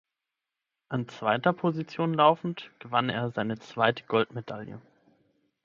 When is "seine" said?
3.29-3.59